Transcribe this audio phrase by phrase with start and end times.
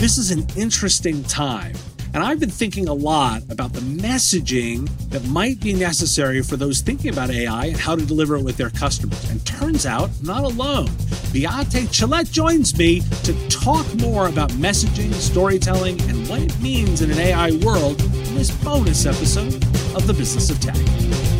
[0.00, 1.74] This is an interesting time.
[2.14, 6.80] And I've been thinking a lot about the messaging that might be necessary for those
[6.80, 9.28] thinking about AI and how to deliver it with their customers.
[9.28, 10.86] And turns out, I'm not alone.
[11.34, 17.10] Beate Chelette joins me to talk more about messaging, storytelling, and what it means in
[17.10, 19.62] an AI world in this bonus episode
[19.94, 21.39] of The Business of Tech.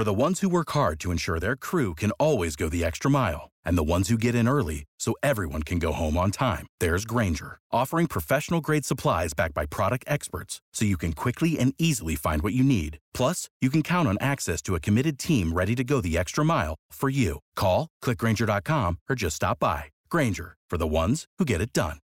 [0.00, 3.10] For the ones who work hard to ensure their crew can always go the extra
[3.10, 6.66] mile, and the ones who get in early so everyone can go home on time,
[6.78, 11.74] there's Grainger, offering professional grade supplies backed by product experts so you can quickly and
[11.76, 12.96] easily find what you need.
[13.12, 16.46] Plus, you can count on access to a committed team ready to go the extra
[16.46, 17.40] mile for you.
[17.54, 19.84] Call, clickgrainger.com, or just stop by.
[20.08, 21.98] Grainger, for the ones who get it done.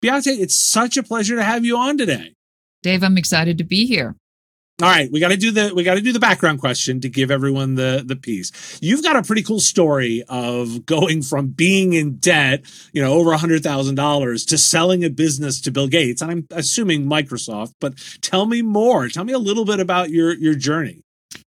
[0.00, 2.34] Beate, it's such a pleasure to have you on today.
[2.84, 4.14] Dave, I'm excited to be here.
[4.82, 7.08] All right, we got to do the we got to do the background question to
[7.08, 8.78] give everyone the the piece.
[8.80, 12.62] You've got a pretty cool story of going from being in debt,
[12.92, 16.30] you know, over a hundred thousand dollars, to selling a business to Bill Gates, and
[16.30, 17.74] I'm assuming Microsoft.
[17.80, 19.08] But tell me more.
[19.08, 21.02] Tell me a little bit about your your journey.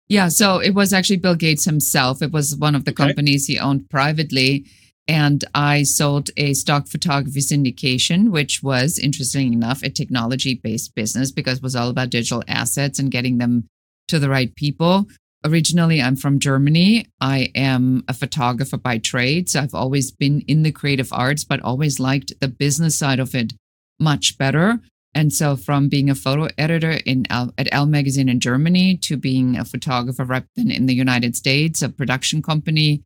[0.09, 2.21] Yeah, so it was actually Bill Gates himself.
[2.21, 3.05] It was one of the okay.
[3.07, 4.66] companies he owned privately.
[5.07, 11.31] And I sold a stock photography syndication, which was interesting enough a technology based business
[11.31, 13.67] because it was all about digital assets and getting them
[14.07, 15.07] to the right people.
[15.44, 17.07] Originally, I'm from Germany.
[17.19, 19.49] I am a photographer by trade.
[19.49, 23.33] So I've always been in the creative arts, but always liked the business side of
[23.33, 23.53] it
[23.99, 24.79] much better.
[25.13, 29.57] And so, from being a photo editor in at Elle Magazine in Germany to being
[29.57, 33.03] a photographer rep in the United States, a production company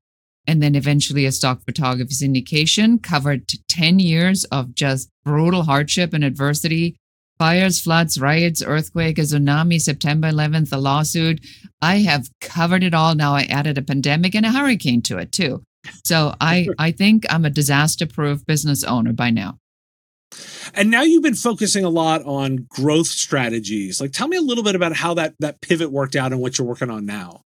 [0.47, 6.23] and then eventually a stock photography syndication covered 10 years of just brutal hardship and
[6.23, 6.95] adversity.
[7.38, 11.41] Fires floods riots earthquake a tsunami september 11th a lawsuit.
[11.81, 13.16] I have covered it all.
[13.16, 15.61] Now i added a pandemic and a hurricane to it too.
[16.05, 19.57] So i i think i'm a disaster proof business owner by now.
[20.73, 24.00] And now you've been focusing a lot on growth strategies.
[24.00, 26.57] Like tell me a little bit about how that that pivot worked out and what
[26.57, 27.41] you're working on now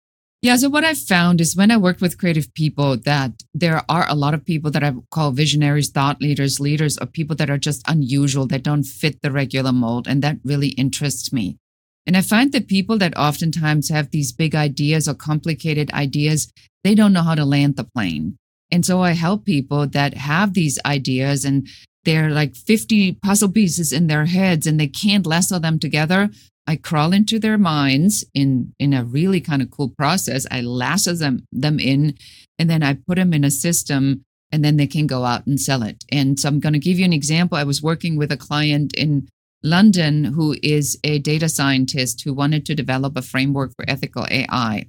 [0.45, 0.55] yeah.
[0.57, 4.13] So what I've found is when I work with creative people that there are a
[4.13, 7.81] lot of people that I call visionaries, thought leaders, leaders, or people that are just
[7.87, 10.07] unusual, that don't fit the regular mold.
[10.07, 11.57] And that really interests me.
[12.05, 16.51] And I find that people that oftentimes have these big ideas or complicated ideas,
[16.83, 18.37] they don't know how to land the plane.
[18.71, 21.67] And so I help people that have these ideas and
[22.05, 26.29] they're like 50 puzzle pieces in their heads and they can't lasso them together.
[26.67, 30.47] I crawl into their minds in in a really kind of cool process.
[30.49, 32.15] I lasso them them in,
[32.57, 35.59] and then I put them in a system, and then they can go out and
[35.59, 36.03] sell it.
[36.11, 37.57] And so I'm going to give you an example.
[37.57, 39.27] I was working with a client in
[39.63, 44.87] London who is a data scientist who wanted to develop a framework for ethical AI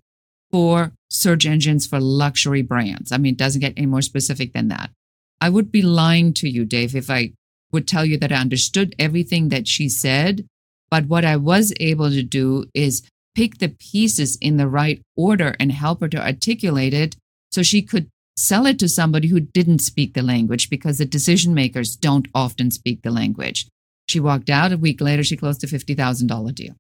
[0.50, 3.12] for search engines for luxury brands.
[3.12, 4.90] I mean, it doesn't get any more specific than that.
[5.40, 7.32] I would be lying to you, Dave, if I
[7.72, 10.46] would tell you that I understood everything that she said
[10.90, 15.54] but what I was able to do is pick the pieces in the right order
[15.58, 17.16] and help her to articulate it
[17.50, 21.54] so she could sell it to somebody who didn't speak the language because the decision
[21.54, 23.66] makers don't often speak the language.
[24.08, 26.74] She walked out a week later, she closed a $50,000 deal.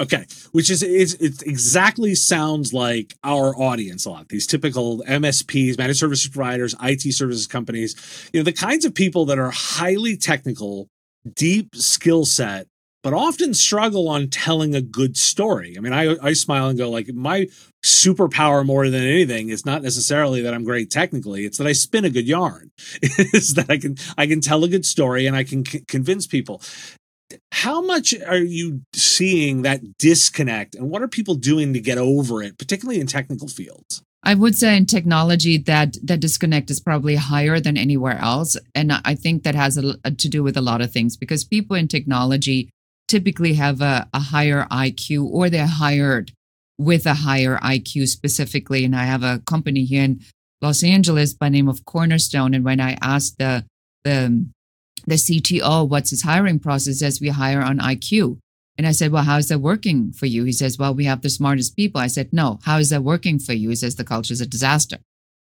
[0.00, 4.28] Okay, which is it's, it exactly sounds like our audience a lot.
[4.28, 9.24] These typical MSPs, managed services providers, IT services companies, you know, the kinds of people
[9.26, 10.88] that are highly technical,
[11.34, 12.66] deep skill set
[13.02, 15.74] but often struggle on telling a good story.
[15.76, 17.48] I mean, I, I smile and go like my
[17.84, 21.44] superpower more than anything is not necessarily that I'm great technically.
[21.44, 22.70] It's that I spin a good yarn.
[23.02, 26.26] is that I can I can tell a good story and I can c- convince
[26.26, 26.62] people.
[27.52, 32.42] How much are you seeing that disconnect, and what are people doing to get over
[32.42, 34.02] it, particularly in technical fields?
[34.24, 38.92] I would say in technology that that disconnect is probably higher than anywhere else, and
[38.92, 41.76] I think that has a, a, to do with a lot of things because people
[41.76, 42.70] in technology
[43.08, 46.32] typically have a, a higher IQ or they're hired
[46.78, 48.84] with a higher IQ specifically.
[48.84, 50.20] And I have a company here in
[50.62, 52.54] Los Angeles by name of Cornerstone.
[52.54, 53.64] And when I asked the
[54.04, 54.46] the
[55.06, 58.38] the CTO what's his hiring process, says we hire on IQ.
[58.78, 60.44] And I said, Well, how is that working for you?
[60.44, 62.00] He says, Well, we have the smartest people.
[62.00, 63.70] I said, No, how is that working for you?
[63.70, 64.98] He says the culture is a disaster.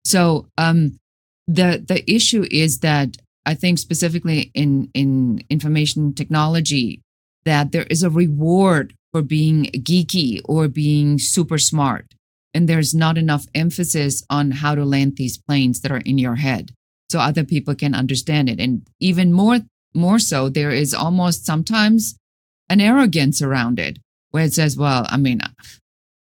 [0.05, 0.99] So um
[1.47, 3.17] the the issue is that
[3.47, 7.01] I think specifically in in information technology,
[7.45, 12.15] that there is a reward for being geeky or being super smart.
[12.55, 16.37] And there's not enough emphasis on how to land these planes that are in your
[16.37, 16.73] head
[17.11, 18.61] so other people can understand it.
[18.61, 19.61] And even more,
[19.95, 22.17] more so, there is almost sometimes
[22.69, 23.99] an arrogance around it
[24.31, 25.41] where it says, well, I mean,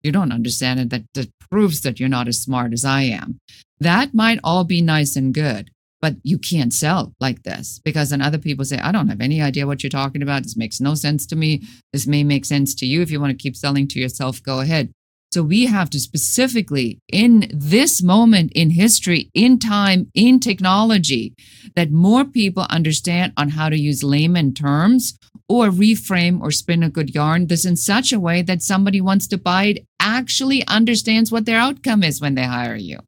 [0.02, 0.90] you don't understand it.
[0.90, 3.38] That, that proves that you're not as smart as I am.
[3.80, 5.70] That might all be nice and good,
[6.00, 9.40] but you can't sell like this because then other people say, I don't have any
[9.42, 10.42] idea what you're talking about.
[10.42, 11.62] This makes no sense to me.
[11.92, 13.02] This may make sense to you.
[13.02, 14.90] If you want to keep selling to yourself, go ahead.
[15.30, 21.34] So we have to specifically in this moment in history, in time, in technology,
[21.76, 26.90] that more people understand on how to use layman terms or reframe or spin a
[26.90, 31.30] good yarn this in such a way that somebody wants to buy it actually understands
[31.30, 32.98] what their outcome is when they hire you.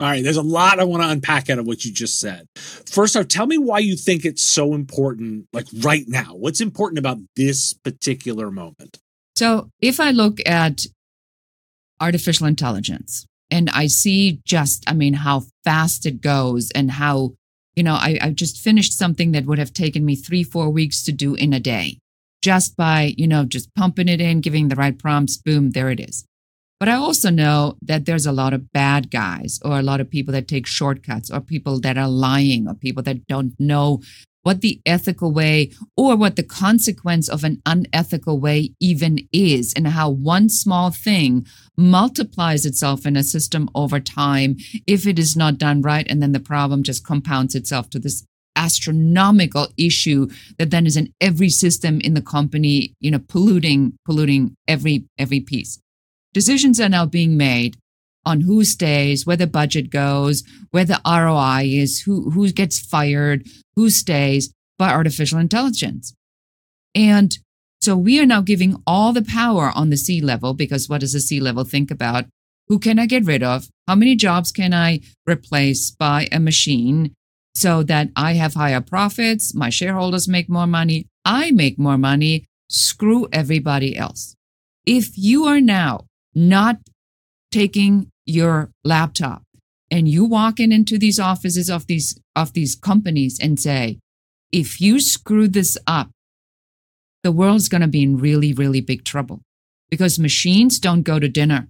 [0.00, 2.46] All right, there's a lot I want to unpack out of what you just said.
[2.56, 6.34] First off, tell me why you think it's so important, like right now.
[6.34, 8.98] What's important about this particular moment?
[9.36, 10.86] So, if I look at
[12.04, 17.34] artificial intelligence and I see just, I mean, how fast it goes and how,
[17.76, 21.04] you know, I, I just finished something that would have taken me three, four weeks
[21.04, 21.98] to do in a day
[22.42, 26.00] just by, you know, just pumping it in, giving the right prompts, boom, there it
[26.00, 26.26] is.
[26.80, 30.10] But I also know that there's a lot of bad guys or a lot of
[30.10, 34.02] people that take shortcuts or people that are lying or people that don't know
[34.44, 39.88] what the ethical way or what the consequence of an unethical way even is and
[39.88, 41.44] how one small thing
[41.76, 44.56] multiplies itself in a system over time
[44.86, 46.06] if it is not done right.
[46.08, 48.24] And then the problem just compounds itself to this
[48.54, 54.54] astronomical issue that then is in every system in the company you know polluting polluting
[54.68, 55.80] every every piece.
[56.32, 57.76] Decisions are now being made
[58.26, 63.46] on who stays, where the budget goes, where the ROI is, who, who gets fired,
[63.76, 66.14] who stays by artificial intelligence.
[66.94, 67.36] And
[67.80, 71.12] so we are now giving all the power on the C level because what does
[71.12, 72.24] the C level think about?
[72.68, 73.68] Who can I get rid of?
[73.86, 77.12] How many jobs can I replace by a machine
[77.54, 79.54] so that I have higher profits?
[79.54, 81.06] My shareholders make more money.
[81.24, 82.46] I make more money.
[82.70, 84.34] Screw everybody else.
[84.86, 86.78] If you are now not
[87.52, 89.42] taking your laptop
[89.90, 93.98] and you walk in into these offices of these of these companies and say
[94.52, 96.10] if you screw this up
[97.22, 99.40] the world's going to be in really really big trouble
[99.94, 101.68] because machines don't go to dinner.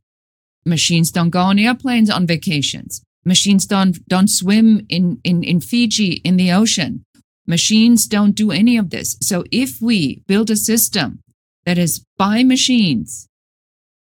[0.64, 3.02] Machines don't go on airplanes on vacations.
[3.24, 7.04] Machines don't don't swim in in in Fiji in the ocean.
[7.46, 9.18] Machines don't do any of this.
[9.20, 11.20] So if we build a system
[11.66, 13.28] that is by machines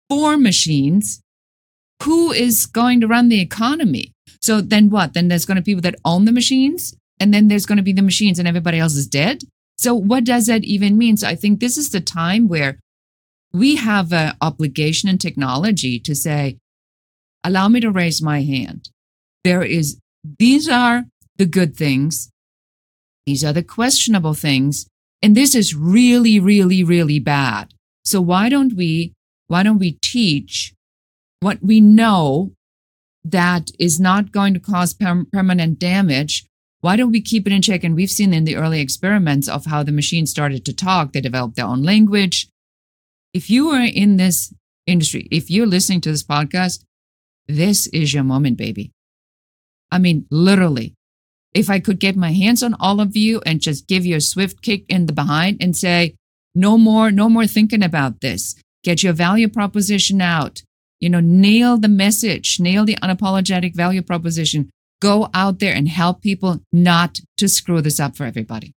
[0.07, 1.21] for machines,
[2.03, 4.11] who is going to run the economy?
[4.41, 5.13] So then what?
[5.13, 7.83] Then there's going to be people that own the machines, and then there's going to
[7.83, 9.43] be the machines, and everybody else is dead.
[9.77, 11.17] So what does that even mean?
[11.17, 12.79] So I think this is the time where
[13.51, 16.57] we have an obligation in technology to say,
[17.43, 18.89] allow me to raise my hand.
[19.43, 19.97] There is,
[20.39, 21.03] these are
[21.37, 22.29] the good things.
[23.25, 24.87] These are the questionable things.
[25.21, 27.73] And this is really, really, really bad.
[28.03, 29.13] So why don't we
[29.47, 30.73] why don't we teach
[31.45, 32.51] what we know
[33.23, 36.43] that is not going to cause per- permanent damage?
[36.81, 37.83] Why don't we keep it in check?
[37.83, 41.21] And we've seen in the early experiments of how the machine started to talk, they
[41.21, 42.47] developed their own language.
[43.31, 44.55] If you are in this
[44.87, 46.83] industry, if you're listening to this podcast,
[47.47, 48.91] this is your moment, baby.
[49.91, 50.95] I mean, literally.
[51.53, 54.21] If I could get my hands on all of you and just give you a
[54.21, 56.15] swift kick in the behind and say,
[56.55, 60.63] no more, no more thinking about this get your value proposition out.
[60.99, 64.69] You know, nail the message, nail the unapologetic value proposition.
[65.01, 68.73] Go out there and help people not to screw this up for everybody.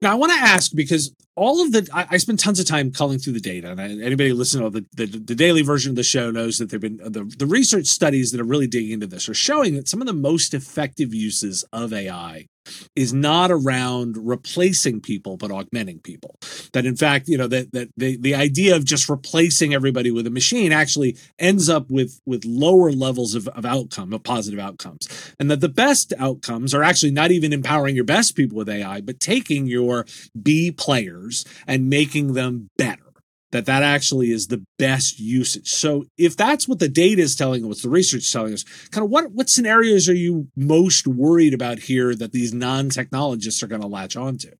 [0.00, 2.92] Now, I want to ask because all of the I, I spend tons of time
[2.92, 5.96] culling through the data, and I, anybody listening to the, the, the daily version of
[5.96, 8.92] the show knows that there've been uh, the, the research studies that are really digging
[8.92, 12.46] into this are showing that some of the most effective uses of AI
[12.94, 16.36] is not around replacing people but augmenting people.
[16.72, 20.26] That in fact you know that that the, the idea of just replacing everybody with
[20.26, 25.08] a machine actually ends up with with lower levels of, of outcome of positive outcomes.
[25.38, 29.00] And that the best outcomes are actually not even empowering your best people with ai
[29.00, 30.04] but taking your
[30.40, 33.07] b players and making them better
[33.52, 35.68] that that actually is the best usage.
[35.68, 39.04] So if that's what the data is telling us, the research is telling us, kind
[39.04, 43.80] of what what scenarios are you most worried about here that these non-technologists are going
[43.80, 44.50] to latch onto?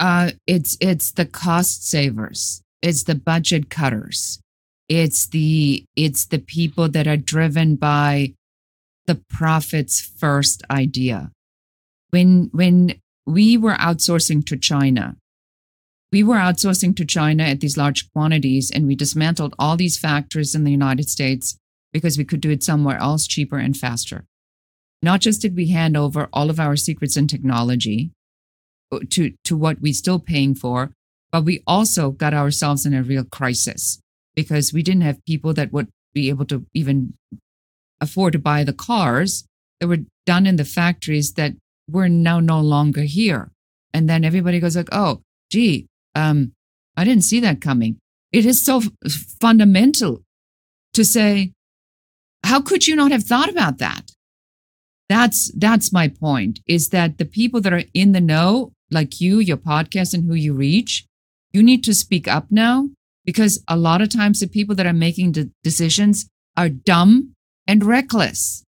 [0.00, 2.62] Uh, it's it's the cost savers.
[2.82, 4.40] It's the budget cutters.
[4.88, 8.34] It's the it's the people that are driven by
[9.06, 11.30] the profits first idea.
[12.10, 15.16] When when we were outsourcing to China,
[16.10, 20.54] we were outsourcing to China at these large quantities, and we dismantled all these factories
[20.54, 21.58] in the United States
[21.92, 24.24] because we could do it somewhere else cheaper and faster.
[25.02, 28.10] Not just did we hand over all of our secrets and technology
[28.90, 30.92] uh, to, to what we're still paying for,
[31.30, 34.00] but we also got ourselves in a real crisis
[34.34, 37.14] because we didn't have people that would be able to even
[38.00, 39.44] afford to buy the cars
[39.80, 41.52] that were done in the factories that
[41.88, 43.50] were now no longer here.
[43.92, 45.87] And then everybody goes like, "Oh, gee,
[46.18, 46.52] um,
[46.96, 47.92] I didn't see that coming."
[48.32, 50.22] It is so f- fundamental
[50.94, 51.52] to say,
[52.44, 54.04] "How could you not have thought about that?"
[55.08, 56.60] That's that's my point.
[56.66, 60.34] Is that the people that are in the know, like you, your podcast, and who
[60.34, 61.06] you reach,
[61.52, 62.88] you need to speak up now
[63.24, 67.34] because a lot of times the people that are making the decisions are dumb
[67.66, 68.64] and reckless.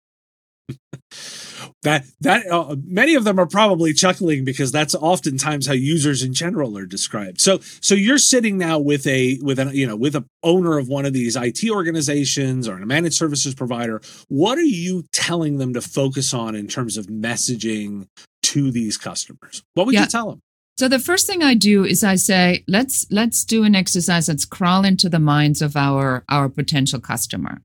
[1.83, 6.33] that that uh, many of them are probably chuckling because that's oftentimes how users in
[6.35, 10.15] general are described so so you're sitting now with a with an you know with
[10.15, 14.63] a owner of one of these IT organizations or a managed services provider what are
[14.63, 18.07] you telling them to focus on in terms of messaging
[18.43, 20.03] to these customers what would Yeah.
[20.03, 20.41] you tell them
[20.79, 24.29] So the first thing I do is I say, let's let's do an exercise.
[24.29, 27.61] Let's crawl into the minds of our our potential customer.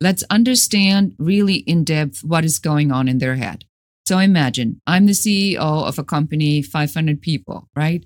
[0.00, 3.64] Let's understand really in depth what is going on in their head.
[4.06, 8.04] So imagine I'm the CEO of a company, 500 people, right?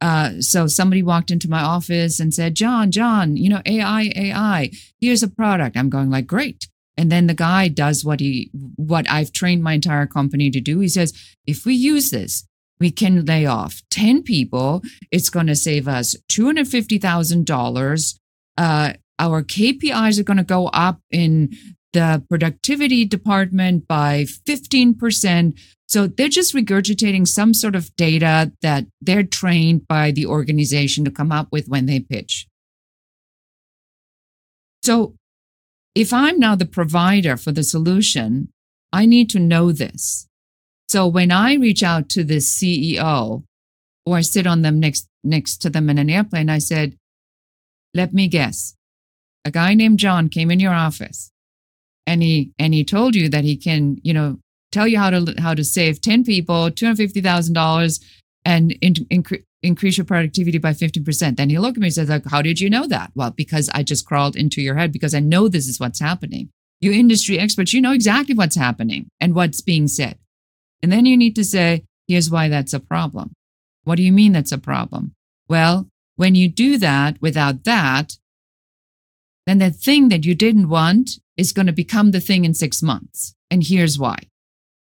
[0.00, 4.70] Uh, so somebody walked into my office and said, John, John, you know, AI, AI,
[5.00, 5.76] here's a product.
[5.76, 6.68] I'm going like, great.
[6.96, 10.80] And then the guy does what he, what I've trained my entire company to do.
[10.80, 11.12] He says,
[11.46, 12.46] if we use this,
[12.78, 14.82] we can lay off 10 people.
[15.10, 18.18] It's going to save us $250,000.
[18.56, 21.56] Uh, our KPIs are going to go up in
[21.92, 25.58] the productivity department by 15%.
[25.86, 31.10] So they're just regurgitating some sort of data that they're trained by the organization to
[31.10, 32.48] come up with when they pitch.
[34.82, 35.14] So
[35.94, 38.48] if I'm now the provider for the solution,
[38.92, 40.28] I need to know this.
[40.88, 43.44] So when I reach out to the CEO
[44.04, 46.96] or I sit on them next next to them in an airplane, I said,
[47.94, 48.74] let me guess.
[49.44, 51.30] A guy named John came in your office
[52.06, 54.38] and he and he told you that he can, you know,
[54.72, 58.00] tell you how to how to save 10 people, $250,000
[58.44, 61.36] and in, incre- increase your productivity by 50%.
[61.36, 63.10] Then he looked at me and said, like, how did you know that?
[63.14, 66.50] Well, because I just crawled into your head because I know this is what's happening.
[66.80, 70.18] You industry experts, you know exactly what's happening and what's being said.
[70.82, 73.32] And then you need to say, here's why that's a problem.
[73.84, 75.12] What do you mean that's a problem?
[75.48, 78.18] Well, when you do that without that,
[79.46, 82.82] then the thing that you didn't want is going to become the thing in six
[82.82, 83.34] months.
[83.50, 84.16] And here's why.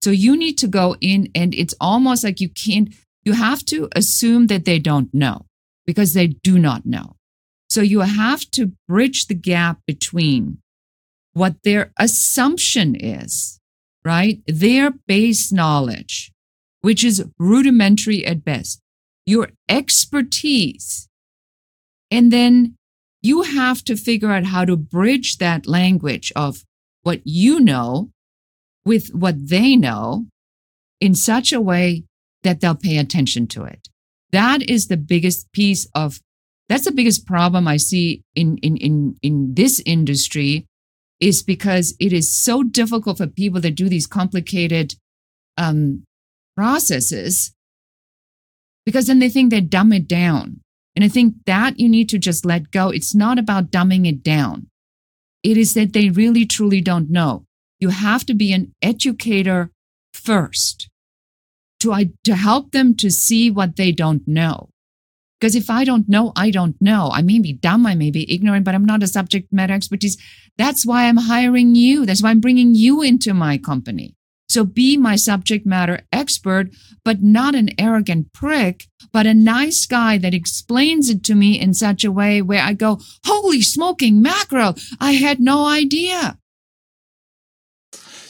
[0.01, 2.93] So you need to go in, and it's almost like you can't,
[3.23, 5.45] you have to assume that they don't know
[5.85, 7.15] because they do not know.
[7.69, 10.59] So you have to bridge the gap between
[11.33, 13.59] what their assumption is,
[14.05, 14.41] right?
[14.47, 16.31] Their base knowledge,
[16.81, 18.79] which is rudimentary at best,
[19.25, 21.09] your expertise.
[22.11, 22.75] And then
[23.25, 26.63] you have to figure out how to bridge that language of
[27.03, 28.09] what you know
[28.85, 30.25] with what they know
[31.01, 32.03] in such a way
[32.43, 33.89] that they'll pay attention to it.
[34.31, 36.19] That is the biggest piece of
[36.69, 40.65] that's the biggest problem I see in in in in this industry
[41.19, 44.95] is because it is so difficult for people that do these complicated
[45.57, 46.03] um,
[46.55, 47.53] processes
[48.85, 50.61] because then they think they dumb it down.
[50.95, 52.89] And I think that you need to just let go.
[52.89, 54.67] It's not about dumbing it down.
[55.43, 57.45] It is that they really truly don't know.
[57.79, 59.71] You have to be an educator
[60.13, 60.89] first
[61.81, 64.69] to, to help them to see what they don't know.
[65.39, 67.11] Because if I don't know, I don't know.
[67.13, 70.17] I may be dumb, I may be ignorant, but I'm not a subject matter expertise.
[70.57, 72.05] That's why I'm hiring you.
[72.05, 74.15] That's why I'm bringing you into my company.
[74.47, 76.69] So be my subject matter expert,
[77.03, 81.73] but not an arrogant prick, but a nice guy that explains it to me in
[81.73, 86.37] such a way where I go, holy smoking mackerel, I had no idea.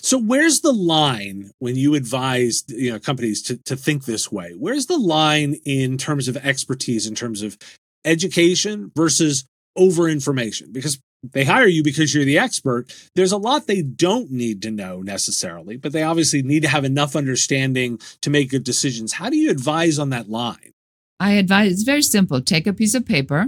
[0.06, 4.54] So where's the line when you advise you know companies to, to think this way?
[4.56, 7.58] Where's the line in terms of expertise, in terms of
[8.06, 9.46] education versus
[9.76, 10.72] over information?
[10.72, 11.00] Because
[11.34, 12.94] they hire you because you're the expert.
[13.16, 16.86] There's a lot they don't need to know necessarily, but they obviously need to have
[16.86, 19.14] enough understanding to make good decisions.
[19.14, 20.72] How do you advise on that line?
[21.20, 22.42] I advise it's very simple.
[22.42, 23.48] Take a piece of paper,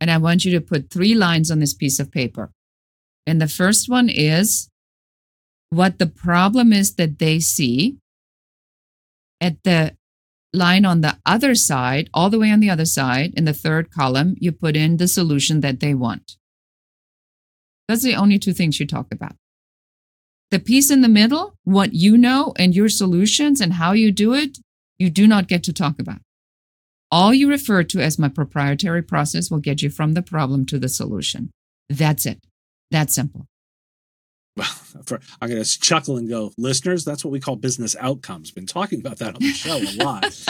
[0.00, 2.50] and I want you to put three lines on this piece of paper.
[3.26, 4.68] And the first one is
[5.70, 7.98] what the problem is that they see.
[9.40, 9.96] At the
[10.52, 13.90] line on the other side, all the way on the other side, in the third
[13.90, 16.36] column, you put in the solution that they want.
[17.88, 19.36] That's the only two things you talk about.
[20.50, 24.34] The piece in the middle, what you know and your solutions and how you do
[24.34, 24.58] it,
[24.98, 26.20] you do not get to talk about.
[27.10, 30.78] All you refer to as my proprietary process will get you from the problem to
[30.78, 31.50] the solution.
[31.88, 32.42] That's it.
[32.90, 33.46] That's simple.
[34.56, 34.66] Well,
[35.06, 38.50] for I'm going to chuckle and go, listeners, that's what we call business outcomes.
[38.50, 40.24] Been talking about that on the show a lot.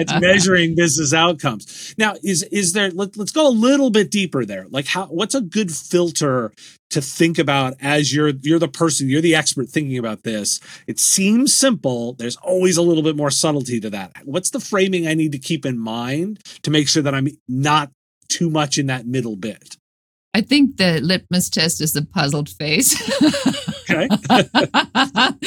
[0.00, 1.94] it's measuring business outcomes.
[1.96, 2.90] Now, is is there?
[2.90, 4.66] Let, let's go a little bit deeper there.
[4.68, 5.06] Like, how?
[5.06, 6.52] What's a good filter
[6.90, 10.60] to think about as you're you're the person, you're the expert thinking about this?
[10.86, 12.14] It seems simple.
[12.14, 14.12] There's always a little bit more subtlety to that.
[14.24, 17.90] What's the framing I need to keep in mind to make sure that I'm not
[18.28, 19.76] too much in that middle bit?
[20.32, 22.94] I think the litmus test is the puzzled face.
[23.90, 24.08] okay.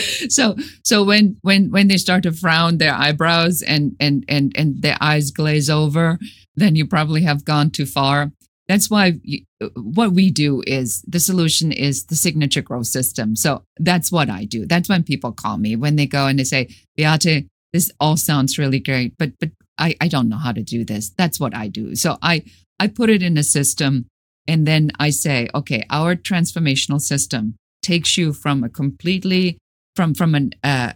[0.30, 4.82] so so when when when they start to frown their eyebrows and and and and
[4.82, 6.20] their eyes glaze over,
[6.56, 8.32] then you probably have gone too far.
[8.68, 13.36] That's why you, what we do is the solution is the signature growth system.
[13.36, 14.66] So that's what I do.
[14.66, 18.58] That's when people call me when they go and they say, Beate, this all sounds
[18.58, 21.10] really great, but but I, I don't know how to do this.
[21.10, 21.96] That's what I do.
[21.96, 22.44] So I
[22.80, 24.08] I put it in a system
[24.47, 29.57] and then I say, okay, our transformational system takes you from a completely
[29.95, 30.93] from from an uh,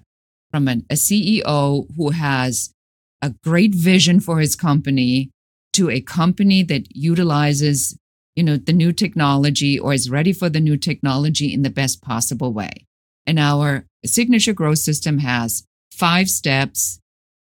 [0.52, 2.72] from an, a CEO who has
[3.22, 5.30] a great vision for his company
[5.74, 7.98] to a company that utilizes
[8.36, 12.02] you know the new technology or is ready for the new technology in the best
[12.02, 12.86] possible way.
[13.26, 17.00] And our signature growth system has five steps.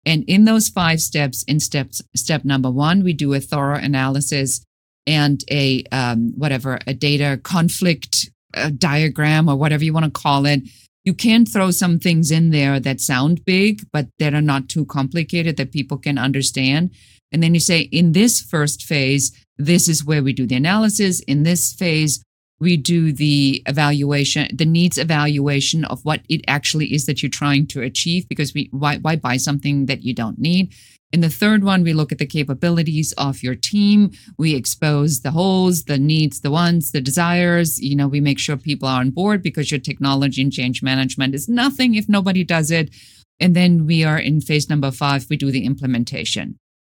[0.07, 4.63] And in those five steps, in steps, step number one, we do a thorough analysis
[5.07, 10.45] and a um, whatever a data conflict uh, diagram or whatever you want to call
[10.45, 10.62] it
[11.05, 14.85] you can throw some things in there that sound big but that are not too
[14.85, 16.91] complicated that people can understand.
[17.31, 21.21] And then you say in this first phase this is where we do the analysis.
[21.21, 22.21] In this phase
[22.59, 27.67] we do the evaluation the needs evaluation of what it actually is that you're trying
[27.67, 30.74] to achieve because we why, why buy something that you don't need
[31.15, 34.12] in the third one, we look at the capabilities of your team.
[34.38, 37.79] We expose the holes, the needs, the wants, the desires.
[37.79, 41.33] You know, we make sure people are on board because your technology and change management
[41.33, 42.89] is nothing if nobody does it.
[43.39, 46.57] And then we are in phase number five, we do the implementation.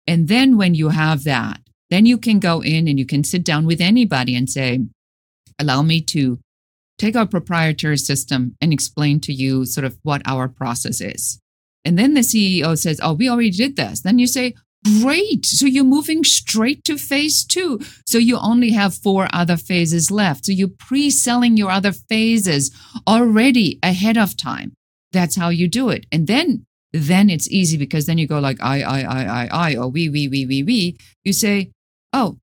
[0.08, 3.44] And then when you have that, then you can go in and you can sit
[3.44, 4.80] down with anybody and say,
[5.60, 6.40] allow me to
[6.98, 11.40] take our proprietary system and explain to you sort of what our process is.
[11.84, 14.02] And then the CEO says, Oh, we already did this.
[14.02, 14.56] Then you say,
[15.02, 15.46] Great.
[15.46, 17.80] So you're moving straight to phase two.
[18.06, 20.46] So you only have four other phases left.
[20.46, 22.72] So you're pre selling your other phases
[23.08, 24.74] already ahead of time.
[25.12, 26.06] That's how you do it.
[26.12, 29.76] And then, then it's easy because then you go like I, I, I, I, I,
[29.76, 30.98] or we, we, we, we, we.
[31.24, 31.72] You say,
[32.14, 32.38] Oh,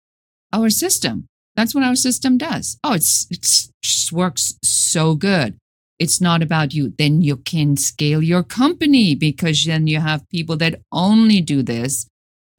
[0.52, 1.28] our system.
[1.56, 2.78] That's what our system does.
[2.82, 5.58] Oh, it's, it's just works so good
[6.02, 6.92] it's not about you.
[6.98, 12.08] Then you can scale your company because then you have people that only do this,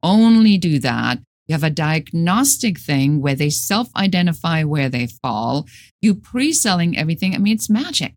[0.02, 1.18] only do that.
[1.46, 5.66] You have a diagnostic thing where they self identify where they fall.
[6.00, 7.34] You pre selling everything.
[7.34, 8.14] I mean, it's magic.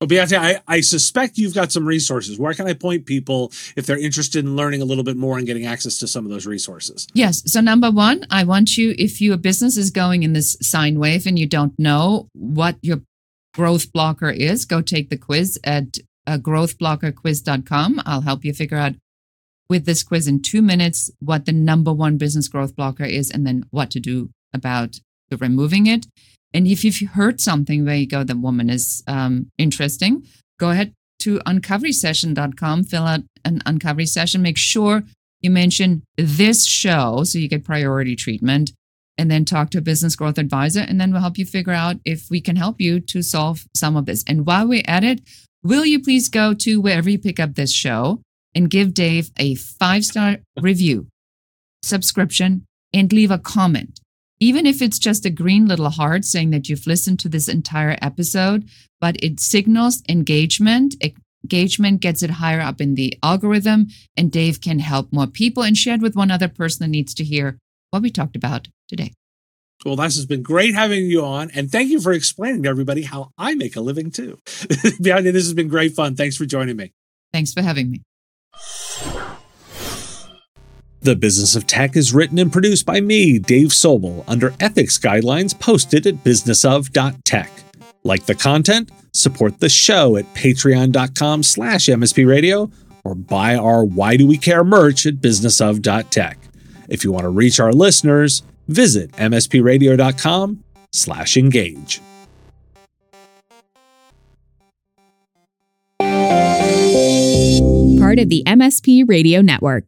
[0.00, 2.38] Well, Beate, I, I suspect you've got some resources.
[2.38, 5.46] Where can I point people if they're interested in learning a little bit more and
[5.46, 7.06] getting access to some of those resources?
[7.14, 7.42] Yes.
[7.50, 11.26] So, number one, I want you, if your business is going in this sine wave
[11.26, 13.00] and you don't know what your
[13.54, 18.02] growth blocker is, go take the quiz at uh, growthblockerquiz.com.
[18.04, 18.96] I'll help you figure out
[19.70, 23.46] with this quiz in two minutes what the number one business growth blocker is and
[23.46, 25.00] then what to do about
[25.40, 26.06] removing it.
[26.56, 30.26] And if you've heard something where you go, the woman is um, interesting,
[30.58, 35.02] go ahead to uncoverysession.com, fill out an uncovery session, make sure
[35.42, 38.72] you mention this show so you get priority treatment
[39.18, 40.80] and then talk to a business growth advisor.
[40.80, 43.94] And then we'll help you figure out if we can help you to solve some
[43.94, 44.24] of this.
[44.26, 45.20] And while we're at it,
[45.62, 48.22] will you please go to wherever you pick up this show
[48.54, 51.08] and give Dave a five star review,
[51.82, 52.64] subscription,
[52.94, 54.00] and leave a comment?
[54.38, 57.96] Even if it's just a green little heart saying that you've listened to this entire
[58.02, 58.68] episode,
[59.00, 60.94] but it signals engagement.
[61.42, 65.76] Engagement gets it higher up in the algorithm, and Dave can help more people and
[65.76, 67.56] share it with one other person that needs to hear
[67.90, 69.12] what we talked about today.
[69.84, 73.02] Well, this has been great having you on, and thank you for explaining to everybody
[73.02, 74.38] how I make a living too.
[74.98, 76.16] This has been great fun.
[76.16, 76.92] Thanks for joining me.
[77.32, 78.02] Thanks for having me.
[81.06, 85.56] The Business of Tech is written and produced by me, Dave Sobel, under ethics guidelines
[85.56, 87.50] posted at businessof.tech.
[88.02, 88.90] Like the content?
[89.12, 92.72] Support the show at patreon.com slash mspradio
[93.04, 96.38] or buy our Why Do We Care merch at businessof.tech.
[96.88, 102.00] If you want to reach our listeners, visit mspradio.com slash engage.
[108.00, 109.84] Part of the MSP Radio Network.